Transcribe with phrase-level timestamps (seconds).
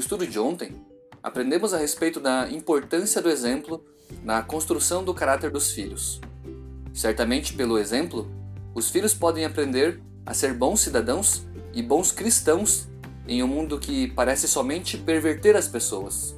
[0.00, 0.74] estudo de ontem,
[1.22, 3.84] aprendemos a respeito da importância do exemplo
[4.24, 6.20] na construção do caráter dos filhos.
[6.92, 8.28] Certamente, pelo exemplo,
[8.74, 12.88] os filhos podem aprender a ser bons cidadãos e bons cristãos
[13.28, 16.34] em um mundo que parece somente perverter as pessoas.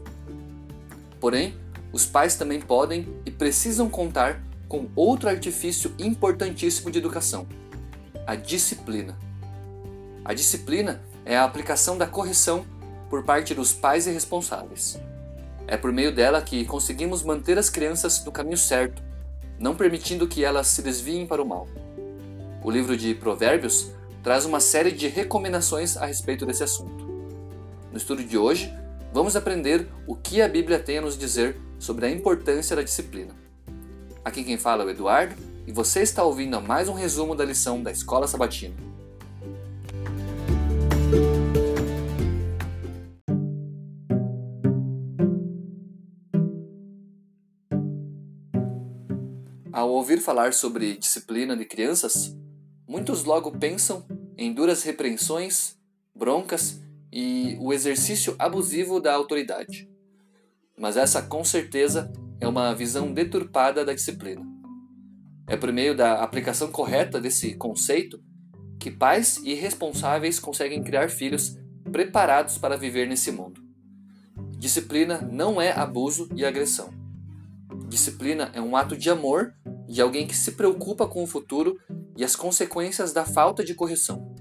[1.21, 1.55] Porém,
[1.93, 7.47] os pais também podem e precisam contar com outro artifício importantíssimo de educação:
[8.27, 9.19] a disciplina.
[10.25, 12.65] A disciplina é a aplicação da correção
[13.13, 14.99] por parte dos pais e responsáveis.
[15.67, 19.03] É por meio dela que conseguimos manter as crianças no caminho certo,
[19.59, 21.69] não permitindo que elas se desviem para o mal.
[22.65, 23.91] O livro de Provérbios
[24.23, 27.05] traz uma série de recomendações a respeito desse assunto.
[27.91, 28.73] No estudo de hoje,
[29.13, 33.37] vamos aprender o que a Bíblia tem a nos dizer sobre a importância da disciplina.
[34.25, 35.35] Aqui quem fala é o Eduardo
[35.67, 38.92] e você está ouvindo a mais um resumo da lição da Escola Sabatina.
[49.73, 52.37] Ao ouvir falar sobre disciplina de crianças,
[52.87, 54.05] muitos logo pensam
[54.37, 55.79] em duras repreensões,
[56.15, 56.79] broncas
[57.11, 59.89] e o exercício abusivo da autoridade.
[60.79, 64.45] Mas essa, com certeza, é uma visão deturpada da disciplina.
[65.49, 68.23] É por meio da aplicação correta desse conceito
[68.79, 71.57] que pais e responsáveis conseguem criar filhos
[71.91, 73.63] preparados para viver nesse mundo.
[74.59, 76.93] Disciplina não é abuso e agressão.
[77.89, 79.55] Disciplina é um ato de amor
[79.87, 81.79] de alguém que se preocupa com o futuro
[82.17, 84.35] e as consequências da falta de correção.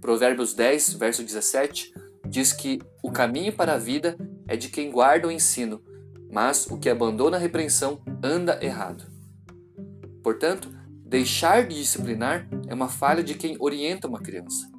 [0.00, 1.92] Provérbios 10, verso 17,
[2.28, 5.82] diz que o caminho para a vida é de quem guarda o ensino,
[6.30, 9.04] mas o que abandona a repreensão anda errado.
[10.22, 10.68] Portanto,
[11.04, 14.70] deixar de disciplinar é uma falha de quem orienta uma criança.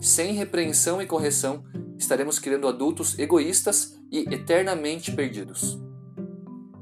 [0.00, 1.64] Sem repreensão e correção,
[1.98, 5.78] estaremos criando adultos egoístas e eternamente perdidos.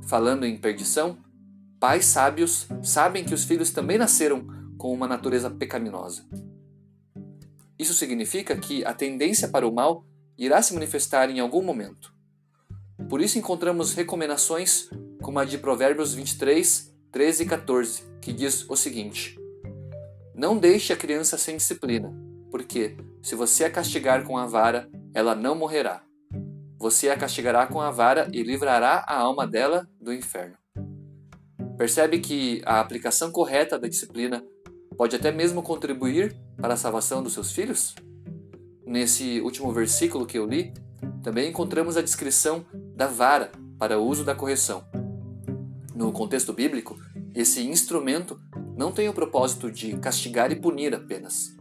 [0.07, 1.19] Falando em perdição,
[1.79, 4.47] Pais sábios sabem que os filhos também nasceram
[4.79, 6.25] com uma natureza pecaminosa.
[7.79, 10.05] Isso significa que a tendência para o mal
[10.39, 12.15] irá se manifestar em algum momento.
[13.09, 14.89] Por isso encontramos recomendações
[15.23, 19.39] como a de Provérbios 23, 13 e 14, que diz o seguinte:
[20.35, 22.11] Não deixe a criança sem disciplina,
[22.51, 26.03] porque, se você a castigar com a vara, ela não morrerá.
[26.79, 30.57] Você a castigará com a vara e livrará a alma dela do inferno.
[31.77, 34.43] Percebe que a aplicação correta da disciplina
[34.97, 37.95] pode até mesmo contribuir para a salvação dos seus filhos?
[38.85, 40.73] Nesse último versículo que eu li,
[41.23, 42.65] também encontramos a descrição
[42.95, 44.85] da vara para o uso da correção.
[45.95, 46.99] No contexto bíblico,
[47.35, 48.41] esse instrumento
[48.77, 51.55] não tem o propósito de castigar e punir apenas.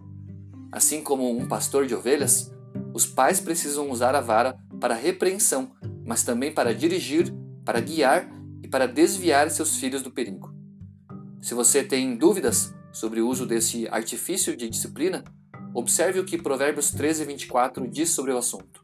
[0.71, 2.53] Assim como um pastor de ovelhas,
[2.93, 5.71] os pais precisam usar a vara para repreensão,
[6.05, 7.33] mas também para dirigir,
[7.65, 8.29] para guiar
[8.65, 10.51] e para desviar seus filhos do perigo.
[11.39, 15.23] Se você tem dúvidas sobre o uso desse artifício de disciplina,
[15.71, 18.83] observe o que Provérbios 13 e 24 diz sobre o assunto.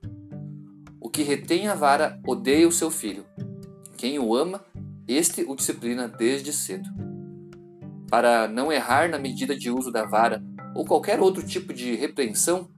[1.00, 3.26] O que retém a vara odeia o seu filho.
[3.98, 4.64] Quem o ama,
[5.08, 6.88] este o disciplina desde cedo.
[8.08, 10.44] Para não errar na medida de uso da vara
[10.76, 12.70] ou qualquer outro tipo de repreensão,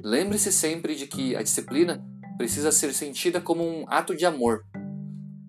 [0.00, 2.06] lembre-se sempre de que a disciplina
[2.38, 4.64] precisa ser sentida como um ato de amor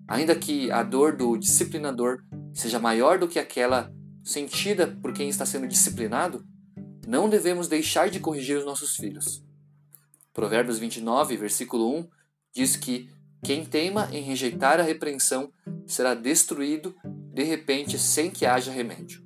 [0.08, 2.24] Ainda que a dor do disciplinador
[2.54, 3.92] seja maior do que aquela
[4.24, 6.42] sentida por quem está sendo disciplinado,
[7.06, 9.44] não devemos deixar de corrigir os nossos filhos.
[10.32, 12.08] Provérbios 29, versículo 1
[12.54, 13.10] diz que
[13.44, 15.52] quem teima em rejeitar a repreensão
[15.86, 19.22] será destruído de repente sem que haja remédio.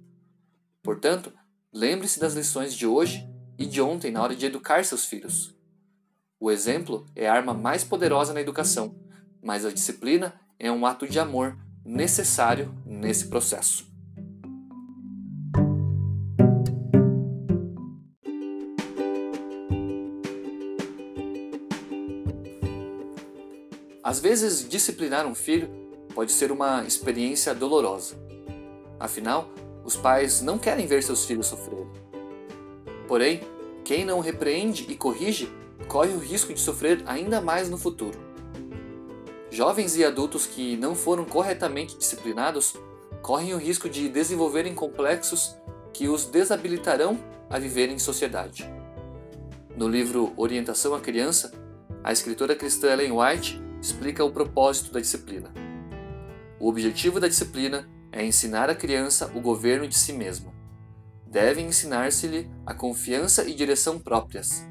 [0.83, 1.33] Portanto,
[1.73, 3.27] lembre-se das lições de hoje
[3.57, 5.55] e de ontem na hora de educar seus filhos.
[6.41, 8.97] O exemplo é a arma mais poderosa na educação,
[9.41, 13.91] mas a disciplina é um ato de amor necessário nesse processo.
[24.05, 25.69] Às vezes, disciplinar um filho
[26.15, 28.15] pode ser uma experiência dolorosa.
[29.01, 29.49] Afinal,
[29.85, 31.91] os pais não querem ver seus filhos sofrerem.
[33.09, 33.41] Porém,
[33.85, 35.53] quem não repreende e corrige
[35.89, 38.32] corre o risco de sofrer ainda mais no futuro.
[39.53, 42.75] Jovens e adultos que não foram corretamente disciplinados
[43.21, 45.55] correm o risco de desenvolverem complexos
[45.93, 47.21] que os desabilitarão
[47.51, 48.67] a viver em sociedade.
[49.77, 51.53] No livro Orientação à Criança,
[52.03, 55.53] a escritora cristã Ellen White explica o propósito da disciplina.
[56.59, 60.51] O objetivo da disciplina é ensinar a criança o governo de si mesma.
[61.27, 64.67] Deve ensinar-se-lhe a confiança e direção próprias.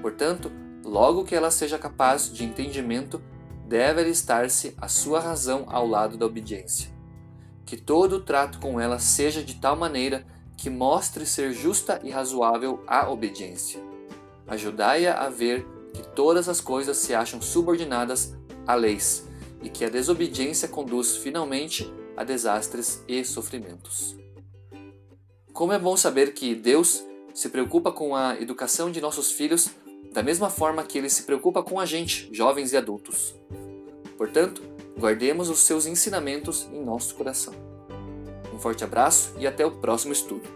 [0.00, 0.52] Portanto,
[0.90, 3.22] Logo que ela seja capaz de entendimento,
[3.70, 6.90] deve alistar-se a sua razão ao lado da obediência.
[7.64, 10.26] Que todo o trato com ela seja de tal maneira
[10.56, 13.80] que mostre ser justa e razoável a obediência.
[14.48, 15.64] Ajudai-a a ver
[15.94, 18.34] que todas as coisas se acham subordinadas
[18.66, 19.24] a leis
[19.62, 24.16] e que a desobediência conduz finalmente a desastres e sofrimentos.
[25.52, 29.70] Como é bom saber que Deus se preocupa com a educação de nossos filhos
[30.12, 33.34] da mesma forma que ele se preocupa com a gente, jovens e adultos.
[34.20, 34.60] Portanto,
[34.98, 37.54] guardemos os seus ensinamentos em nosso coração.
[38.52, 40.46] Um forte abraço e até o próximo estudo.